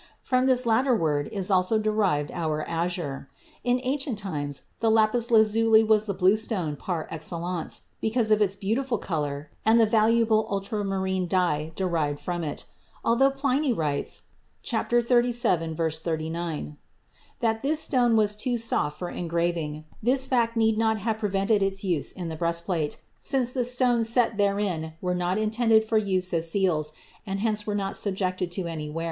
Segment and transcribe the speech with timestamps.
[0.23, 3.29] From this latter word is also derived our "azure."
[3.63, 8.55] In ancient times the lapis lazuli was the blue stone par excellence, because of its
[8.55, 12.65] beautiful color and the valuable ultramarine dye derived from it.
[13.05, 14.23] Although Pliny writes
[14.65, 15.03] (xxxvii,
[15.93, 16.77] 39)
[17.41, 21.83] that this stone was too soft for engraving, this fact need not have prevented its
[21.83, 26.49] use in the breastplate, since the stones set therein were not intended for use as
[26.49, 26.91] seals
[27.23, 28.99] and hence were not subjected to any wear.